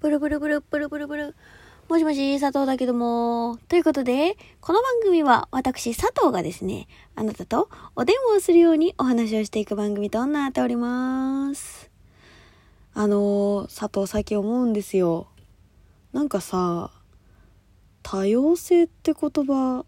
[0.00, 1.34] ブルブルブルブルブルブル。
[1.90, 3.58] もしもし、佐藤だけども。
[3.68, 11.90] ということで、この番組は私、佐藤がですね、あなたとお電話をするようにお話をしていく番組となっております。
[12.94, 15.28] あのー、佐藤最近思うんですよ。
[16.14, 16.92] なんかさ、
[18.02, 19.84] 多様性って言葉、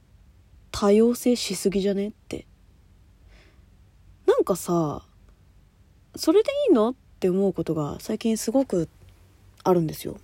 [0.73, 2.47] 多様性しすぎじゃねって。
[4.27, 5.07] なんかさ、
[6.17, 8.91] それでいいのって思うことが最近すごく
[9.65, 10.19] あるんですよ。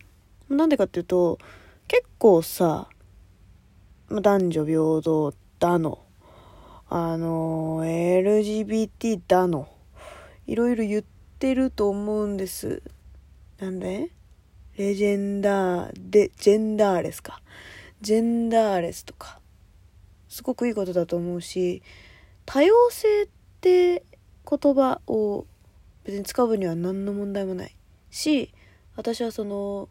[0.48, 1.38] なんでかっていうと、
[1.86, 2.88] 結構さ、
[4.10, 6.04] 男女平等だの、
[6.88, 9.68] あの、LGBT だの、
[10.46, 11.04] いろいろ言っ
[11.38, 12.82] てると思うんです。
[13.58, 14.10] なんで？
[14.76, 17.42] レジェンダー、で、ジェンダーレスか。
[18.00, 19.40] ジェンダーレスとか。
[20.28, 21.82] すごくいいことだと思うし、
[22.46, 23.28] 多様性っ
[23.60, 24.04] て
[24.48, 25.46] 言葉を
[26.04, 27.76] 別に使う分には何の問題もない
[28.10, 28.54] し
[28.98, 29.88] 私はその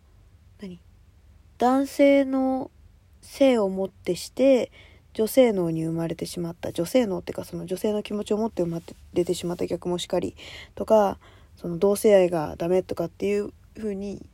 [0.59, 0.81] 何？
[1.57, 2.69] 男性の
[3.21, 4.69] 性をもってして
[5.13, 6.73] 女性脳に生まれてしまった。
[6.73, 8.81] 女性脳っていうかその女性の気持ちを持って生ま
[9.13, 10.35] れてしまった逆もしかり
[10.75, 11.19] とか
[11.55, 14.25] その同性愛がダメとかっていう風に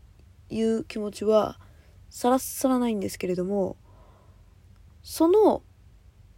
[0.50, 1.60] 言う気持ちは
[2.10, 3.78] さらさらないんですけれども
[5.04, 5.62] その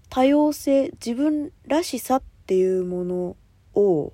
[0.10, 3.38] 多様性自分らしさっていうもの
[3.76, 4.12] を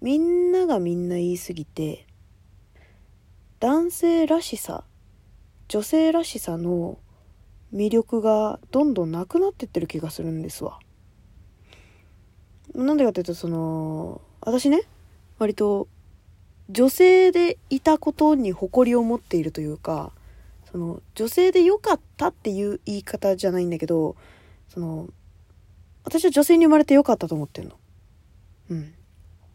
[0.00, 2.06] みんながみんな言い過ぎて
[3.84, 4.82] 男性らしさ
[5.68, 6.98] 女性らしさの
[7.74, 10.78] 魅力がどんどんなくなってってる気がするんですわ。
[12.74, 14.84] なんでかっていうとその私ね
[15.38, 15.86] 割と
[16.70, 20.12] 女性でいたことに誇りを持っているというか
[20.72, 24.16] その女性で良かったっていう言い方じゃないんだけど
[24.70, 25.10] その
[26.04, 27.74] 私は女性に生まれて良かったと思ってるの。
[28.70, 28.94] うん。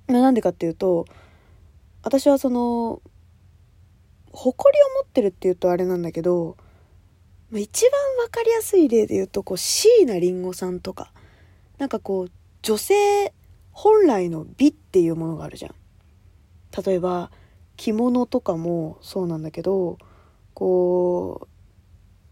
[0.08, 1.08] なんでかっていうと
[2.04, 3.02] 私はその
[4.42, 6.56] 誇りを持ってるっていうとあれなんだけど
[7.52, 7.92] まあ一番
[8.24, 11.12] わかりやすい例で言うとこう椎名林檎さんとか
[11.78, 13.34] なんかこう女性
[13.72, 15.76] 本来の美っていうものがあるじゃん。
[16.86, 17.32] 例えば
[17.76, 19.98] 着物とかもそうなんだけど
[20.54, 21.48] こ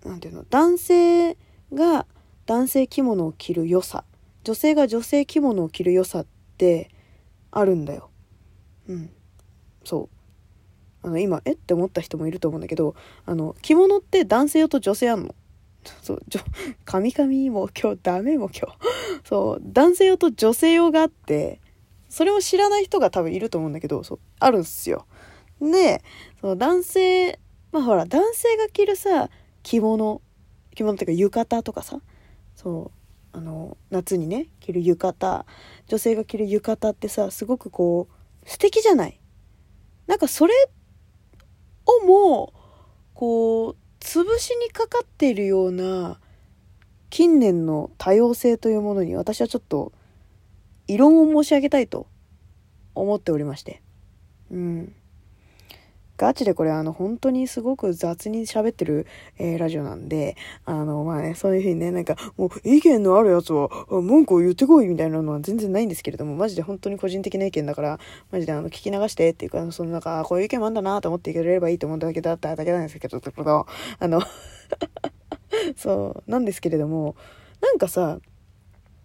[0.06, 1.38] うなんていうの男性
[1.74, 2.06] が
[2.46, 4.06] 男性着物を着る良さ
[4.44, 6.26] 女性が女性着物を着る良さっ
[6.58, 6.90] て
[7.52, 8.10] あるんだよ。
[8.88, 9.10] うん。
[9.84, 10.10] そ。
[11.04, 11.52] あの、今、え？
[11.54, 15.36] って思った人もいると思うんだけど、あの、着物って男性用と女性あんの？
[16.02, 16.42] そう、じょ、
[16.86, 17.14] カミ
[17.50, 18.78] も今日ダメも今日。
[19.24, 21.62] そう、男性用と女性用があって、
[22.10, 25.06] それを知らない人が多分いると思うんだけど、そう、あるんすよ。
[25.62, 26.04] で、
[26.42, 27.40] その男性、
[27.72, 29.30] まあほら、男性が着るさ、
[29.64, 30.22] 着物、
[30.76, 32.02] 着物っていうか浴衣とかさ、
[32.56, 32.92] そ
[33.34, 35.46] う、あの、夏にね、着る浴衣、
[35.88, 38.08] 女性が着る浴衣ってさ、すごくこ
[38.46, 39.20] う、素敵じゃない？
[40.08, 40.74] なんかそれをも、
[43.18, 46.20] こう、潰しにかかっているような、
[47.10, 49.92] 近年の多様性というものに私はちょっと、
[50.88, 52.06] 異論を申し上げたいと
[52.94, 53.82] 思っておりまして。
[54.52, 54.96] うん。
[56.18, 59.06] ガチでこれあの本当にすごく雑に喋ってる、
[59.38, 60.36] えーラジオなんで、
[60.66, 68.00] あのまあね、そういうふうにね、なんかもう意見のあるやつは文句を言ってこいみたいなのは全然ないんですけれども、マジで本当に個人的な意見だから、
[68.32, 73.22] マジであの聞き流してっていうか、そのなんか、こういう意見もあんだなと思ってくれればいいと思っただけだっただけなんですけど、
[74.00, 74.22] あの、
[75.78, 77.16] そう、なんですけれども、
[77.62, 78.20] なんかさ、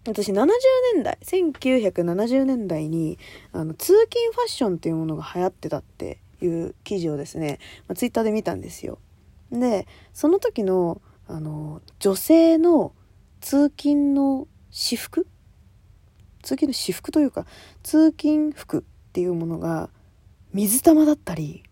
[0.05, 0.47] 私70
[0.95, 3.17] 年代、1970年代に、
[3.51, 8.99] あの、通勤ファッションっていうものが流行ってたっていう記事をですね、まあ、ツイッターで見たんですよ。
[9.51, 12.93] で、その時の、あの、女性の
[13.41, 15.27] 通勤の私服？
[16.41, 17.45] 通勤の私服というか、
[17.83, 19.89] 通勤服っていうものが、
[20.53, 21.63] 水玉だったり、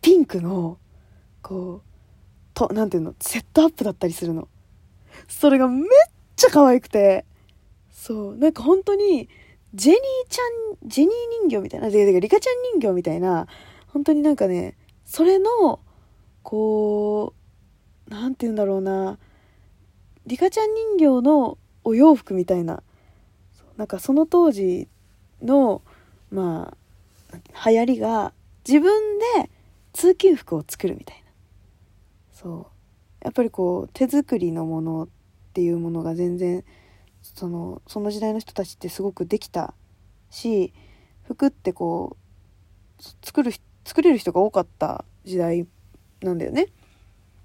[0.00, 0.78] ピンクの、
[1.42, 1.88] こう、
[2.54, 4.48] と、なていうの、セットアップだったりするの。
[5.26, 5.86] それがめっ
[6.36, 7.24] ちゃ可愛くて、
[7.90, 9.28] そう、なんか本当に、
[9.74, 10.42] ジェニーちゃ
[10.86, 13.48] ん、ジェニー人形みたいな、でリカちゃん人形みたいな、
[13.98, 15.80] 本当になんかね、それの、
[16.44, 17.34] こ
[18.06, 19.18] う、なんて言うんだろうな、
[20.24, 22.84] リカちゃん人形のお洋服みたいな、
[23.76, 24.86] なんかその当時
[25.42, 25.82] の、
[26.30, 26.76] ま
[27.32, 28.32] あ、流行りが、
[28.64, 29.50] 自分で
[29.92, 31.32] 通勤服を作るみたいな。
[32.30, 32.70] そ
[33.20, 33.24] う。
[33.24, 35.08] やっぱりこう、手作りのものっ
[35.54, 36.62] ていうものが全然、
[37.20, 39.74] そのその時代の人たちってすごくできた
[40.30, 40.72] し
[41.24, 45.66] 服ってこう作る人作れる人が多かった時代
[46.22, 46.66] なんだよね。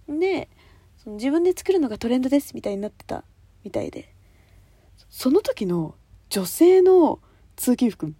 [0.10, 0.50] で
[0.98, 3.24] その自分で作るのがトレンドですみたいになってた
[3.64, 4.14] みたいで。
[5.10, 5.96] その時の
[6.30, 7.20] 女性の
[7.56, 8.16] 通勤服めっ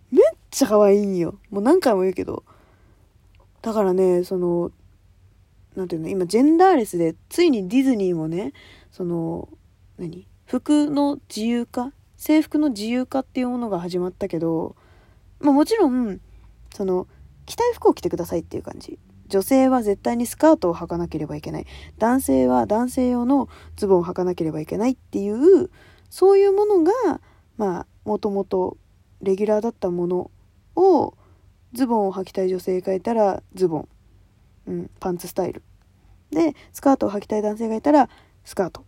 [0.50, 1.40] ちゃ可愛いんよ。
[1.50, 2.44] もう何回も言うけど。
[3.62, 4.72] だからねその
[5.76, 8.54] なんていうの、今ジェンダーレスで、ついにディズニーもね、
[8.92, 9.50] その、
[9.98, 11.92] 何服の自由化？
[12.16, 14.76] 制服の自由化っていうものが始まったけど、
[15.40, 16.22] まあもちろん、
[16.76, 17.08] その、
[17.46, 19.00] 着たい服を着てくださいっていう感じ。
[19.28, 21.66] 女性は絶対にスカートを履かなければいけない。
[21.98, 25.70] 男性は男性用のズボンを履かなければいけないっていう、
[26.10, 26.92] そういうものが、
[27.58, 28.78] まあ、もともと
[29.22, 30.32] レギュラーだったもの
[30.76, 31.16] を、
[31.74, 33.88] ズボンを履きたい女性がいたらズボン。
[34.68, 35.64] うん、パンツスタイル。
[36.32, 38.10] で、スカートを履きたい男性がいたら
[38.44, 38.82] スカート。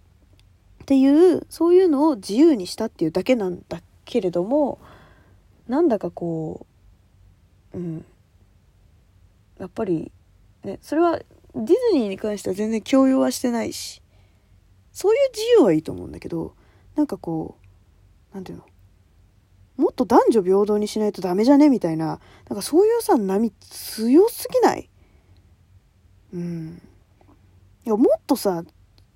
[0.84, 4.78] っていう、そういうのを自由にしたっていうだけなんだけれども、
[5.68, 6.68] なんだかこ
[7.74, 8.06] う、うん。
[9.60, 10.12] やっぱり、
[10.64, 14.02] ね、それはディズニーに関しては全然強要はしてないし、
[14.92, 16.56] そういう自由はいいと思うんだけど、
[16.96, 17.58] なんかこ
[18.32, 18.66] う、なんていうの
[19.78, 21.70] もっと男女平等にしないとダメじゃね？
[21.70, 22.20] みたいな、
[22.50, 24.90] なんかそういうさ、波強すぎない？
[26.34, 26.82] うん。
[27.86, 28.64] いや、もっとさ、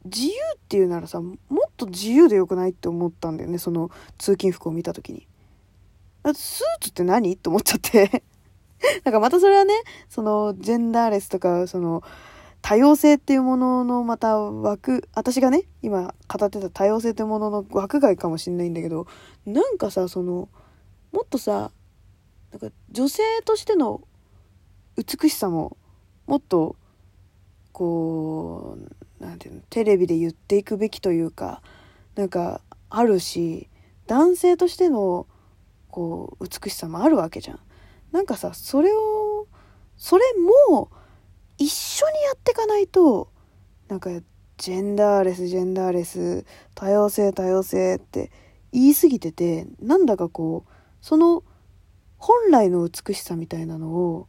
[0.04, 1.38] 自由っていうならさ、もっ
[1.78, 5.28] と自由でよくないって思ったんだよね、その通勤服を見た時に。
[6.24, 7.34] だってスーツって何？
[7.34, 8.24] って思っちゃって
[9.04, 9.74] なんかまたそれはね、
[10.10, 12.04] そのジェンダーレスとか、その
[12.62, 19.08] 多様性っていうもののまた枠、私がね、今語ってた多様性っていうものの枠外かもしんないんだけど、
[19.46, 20.50] なんかさ、その、
[21.12, 21.72] もっとさ、
[22.52, 24.02] なんか女性としての
[24.96, 25.78] 美しさも
[26.28, 26.76] もっと
[27.72, 31.62] こう何て言うのテレビで言っていくべきというか
[32.16, 33.70] なんかあるし
[34.08, 35.28] 男性としての
[35.90, 37.60] こう美しさもあるわけじゃん。
[38.12, 39.48] なんかさそれを
[39.98, 40.24] それ
[40.70, 40.90] も
[41.58, 43.30] 一緒にやっていかないと
[43.88, 44.10] なんか
[44.58, 46.46] ジェンダーレスジェンダーレス
[46.76, 48.32] 多様性多様性って
[48.72, 50.72] 言い過ぎててなんだかこう
[51.02, 51.44] その
[52.18, 54.28] 本来の美しさみたいなのを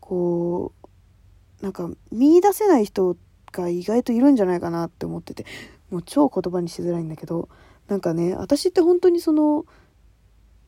[0.00, 3.16] こうなんか見出せない人
[3.52, 5.46] が意外といるんじゃないかなって思ってて
[5.90, 7.48] もう超言葉にしづらいんだけど
[7.86, 9.64] なんかね私って本当にその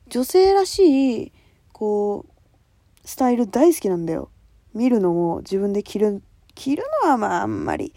[0.09, 1.33] 女性らしい
[1.77, 4.31] こうスタイル大好きなんだよ。
[4.73, 6.23] 見るのも自分で着る
[6.55, 7.93] 着るのはまああんまり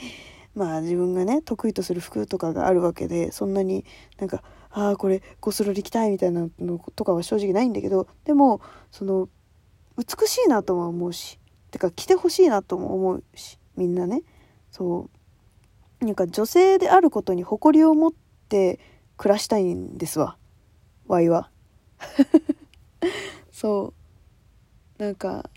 [0.53, 3.85] まあ自分がね得意とする服とかがあるわけでそんなに
[4.17, 8.59] なんかああこれゴスロリ着たいみたいなのとかは正直ないんだけどでも
[8.91, 9.29] その
[9.97, 11.39] 美しいなとは思うし
[11.71, 14.23] てか来てほしいなとも思うしみんなね。
[14.71, 15.09] そ
[16.01, 16.05] う。
[16.05, 18.11] なんか女性であることに誇りを持っ
[18.49, 18.79] て
[19.15, 20.35] 暮らしたいんですわ。
[21.07, 21.49] ワイは。
[23.59, 23.93] そ
[24.97, 25.49] うなんか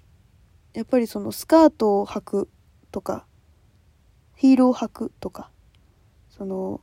[0.75, 2.49] やっぱりそのスカートを履く
[2.91, 3.27] とか
[4.35, 5.53] ヒールを履くとか
[6.29, 6.81] その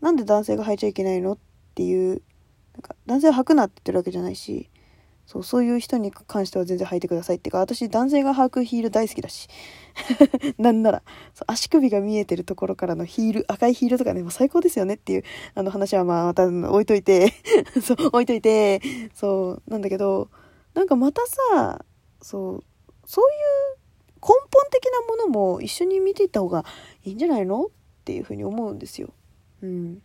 [0.00, 1.38] なんで男性が履いちゃいけないのっ
[1.74, 2.22] ていう
[2.74, 4.70] なんか男性は履くなって言ってるわけじゃないし
[5.26, 9.48] そう、そういう人に関しては全然履いてくださいっていうか、私男性が履くヒール大好きだし。
[10.58, 11.02] なんなら
[11.34, 15.24] そう、足首が見えてるところからのヒール、赤いヒールとかね、もう最高ですよねっていう、
[15.54, 17.32] あの話はまあまた置いといて
[17.82, 18.82] そう、置いといて、
[19.14, 20.28] そう、なんだけど、
[20.74, 21.84] なんかまたさ、
[22.20, 22.64] そう、
[23.04, 23.78] そういう
[24.20, 26.64] 根本的なものも一緒に見ていった方が
[27.04, 27.68] いいんじゃないのっ
[28.04, 29.12] ていうふうに思うんですよ。
[29.62, 30.02] うん。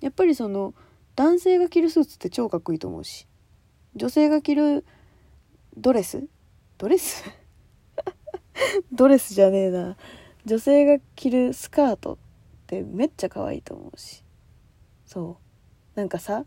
[0.00, 0.74] やっぱりその、
[1.14, 3.26] 男性が着るスーツって超かっこいいと思うし。
[3.94, 4.84] 女性が着る
[5.76, 6.26] ドレス？
[6.78, 7.24] ドレス？
[8.92, 9.96] ドレスじゃねえな
[10.44, 12.16] 女性が着るスカートっ
[12.66, 14.24] てめっちゃ可愛いと思うし
[15.04, 15.38] そ
[15.94, 16.44] うなんかさ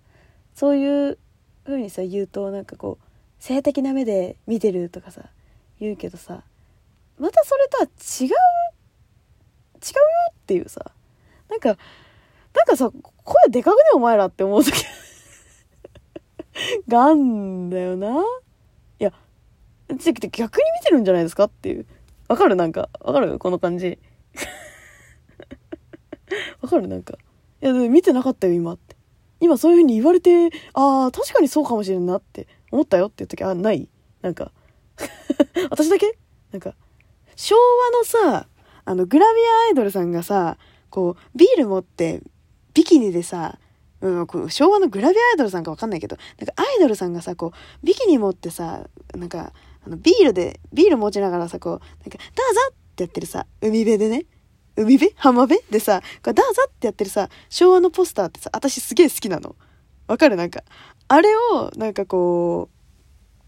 [0.54, 1.18] そういう
[1.66, 3.09] 風にさ言うとなんかこう
[3.40, 5.22] 性的な目で見てるとかさ
[5.80, 6.44] 言うけどさ
[7.18, 8.36] またそれとは違う違うよ
[10.32, 10.92] っていうさ
[11.50, 11.78] なんかなん
[12.66, 12.92] かさ
[13.24, 14.84] 声でかくねお前らって思う時
[16.88, 18.22] がんだよな。
[19.00, 19.14] いや、
[19.90, 21.86] 逆に見てるんじゃないですかっていう。
[22.28, 22.56] わかる？
[22.56, 22.90] なんか。
[23.00, 23.40] わかる？
[23.40, 23.98] この感じ。
[26.62, 26.88] わかる？
[26.88, 27.18] なんか。
[27.62, 28.96] いや、見てなかったよ、今って。
[29.40, 33.90] 今そういう風に言われて、ああ、確かにそうかもしれんなって思ったよっていう時、あ、ない？
[34.22, 34.52] なんか。
[35.70, 36.18] 私だけ？
[36.52, 36.76] なんか、
[37.36, 38.48] 昭和のさ、
[38.86, 40.58] あの、グラビアアイドルさんがさ、
[40.90, 42.22] こう、ビール持って、
[42.74, 43.60] ビキニでさ、
[44.02, 49.54] うん、昭和のグラビアアイドルさんかわかんないけど、なんかアイドルさんがさ、こう、ビキニ持ってさ、なんか、
[49.86, 54.26] あの、ビールで、ビール持ちながらさ、こう、なんか、どうぞってやってるさ、海辺でね、
[54.76, 55.14] 海辺？
[55.18, 55.62] 浜辺？
[55.70, 59.58] でさ、こうどうぞってやってるさ、昭和のポスターってさ、私すげえ好きなの。
[60.10, 60.36] わかる？
[60.36, 60.64] なんか、
[61.08, 62.70] あれを、なんかこ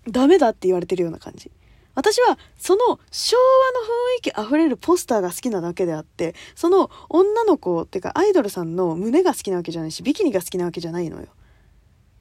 [0.08, 1.52] う、ダメだって言われてるような感じ。
[1.96, 3.36] 私はその昭
[3.76, 11.28] 和の雰囲気あふれるポスターが好きなだけであって、その女の子っていうかアイドルさんの胸が好きなわけじゃないし、ビキニが好きなわけじゃないのよ。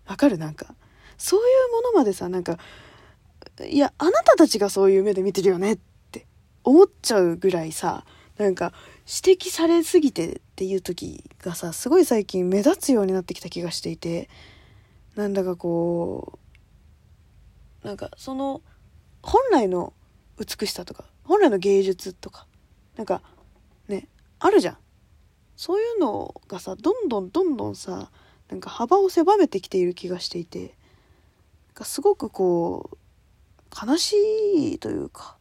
[0.07, 0.39] わかる？
[0.39, 0.75] なんか。
[1.19, 2.59] そういうものまでさ、なんか、
[3.69, 5.79] いや、あなたたちがそういう目で見てるよねっ
[6.11, 6.27] て
[6.65, 8.05] 思っちゃうぐらいさ、
[8.39, 8.73] なんか
[9.07, 14.29] 指摘されすぎてっていう時がさ、すごい最近目立つようになってきた気がしていて、
[15.17, 16.39] なんだかこ
[17.83, 18.61] う、なんかその、
[19.23, 19.95] 本来の
[20.39, 22.47] 美しさとか、本来の芸術とか、
[22.97, 23.23] なんか
[23.89, 24.07] ね、
[24.39, 24.77] あるじゃん。
[25.57, 28.11] そういうのがさ、どんどんどんどんさ、
[28.51, 30.75] なんか幅を狭めてきている気がしていて、
[31.85, 34.13] すごくこう、悲し
[34.75, 35.39] いというか、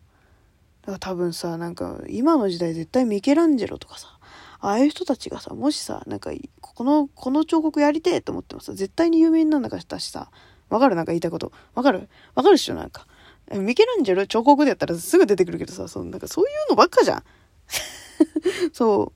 [0.83, 4.15] だから多分さ、なんか今の時代絶対ミケランジェロとかさ、
[4.61, 10.31] ああいう人たちがさ、もしさ、なんか、この、この彫刻やりてえと思ってもさ、絶対に有名になんなかったしさ、
[10.69, 10.95] わかる？
[10.95, 11.51] なんか言いたいこと。
[11.75, 12.09] わかる？
[12.35, 13.07] わかるっしょなんか。
[13.51, 17.23] ミケランジェロ彫刻でやったらすぐ出てくるけどさ、そなんかそういうのばっかじゃん。
[18.73, 19.13] そ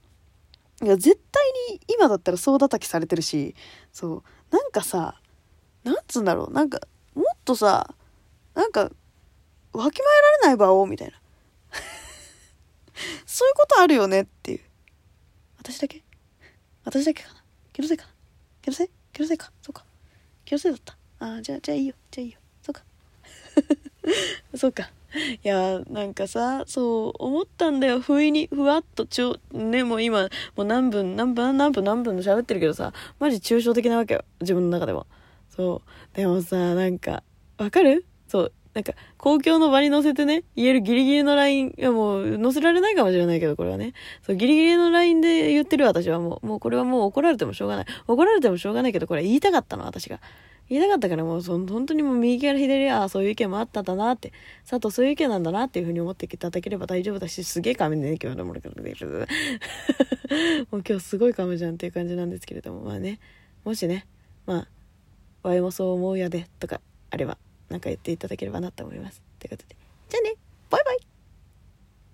[0.82, 0.86] う。
[0.86, 3.54] いや、絶対に今だったら総叩きされてるし、
[3.92, 4.56] そう。
[4.56, 5.20] なんかさ、
[5.84, 6.52] なんつうんだろう？
[6.52, 6.80] なんか、
[7.14, 7.94] もっとさ、
[8.56, 8.94] なんか、わき
[9.74, 11.14] まえられない場を、みたいな。
[13.26, 14.60] そういうことあるよねっていう。
[15.64, 16.04] 私だけ？
[16.84, 17.36] 私だけかな？
[17.72, 18.12] 気のせいかな？
[18.62, 18.90] 気のせい？
[19.14, 19.50] 気のせいか？
[19.62, 19.86] そうか
[20.44, 20.98] 気のせいだった。
[21.20, 21.96] ああ、じゃあ、じゃあいいよ。
[22.12, 22.40] じゃあいいよ。
[22.62, 22.84] そうか。
[24.56, 24.90] そうか。
[25.44, 28.02] いやなんかさ、そう思ったんだよ。
[28.02, 30.24] 不意に、ふわっと、ちょ、ね、もう今、
[30.58, 34.26] もう何分、何分、何分、何分の喋ってるけどさ、マジ抽象的なわけよ。
[34.42, 35.06] 自分の中では。
[35.50, 35.82] そ
[36.14, 36.18] う。
[36.18, 37.24] でもさ、なんか、
[37.58, 38.06] わかる？
[38.28, 38.54] そう。
[38.74, 43.94] なんか、公共の場に載せてね、言えるギリギリのライン、いやもう、載せられないかもしれないけど、これはね。
[44.26, 47.86] そう、ギリギリのラインで言ってる私はもう、もうこれはもう怒られてもしょうがない。
[48.08, 50.20] 怒られてもしょうがないけど、これ言いたかったの、私が。
[50.70, 54.32] 言いたかったからもうその本当にもう右から左ああそういう意見もあったんだなって
[54.68, 58.96] 佐藤そういう意見なんだなっていうふうに思っていただければ大丈夫だしすげえ髪ね今日のものからもう
[60.72, 63.20] 今日すごい髪じゃんっていう感じなんですけれどもまあね
[63.66, 64.08] もしね
[64.46, 64.68] ま
[65.44, 67.38] あわいもそう思うやでとかあれば
[67.74, 69.20] なんか言っていただければなと思います。
[69.40, 69.76] ということで。
[70.08, 70.36] じゃあね。
[70.70, 71.13] バイバイ。